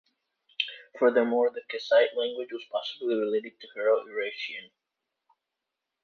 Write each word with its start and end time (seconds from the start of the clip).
Furthermore, 0.97 1.51
the 1.51 1.61
Kassite 1.69 2.15
language 2.17 2.49
was 2.51 2.65
possibly 2.71 3.13
related 3.13 3.59
to 3.59 3.67
Hurro-Urartian. 3.77 4.71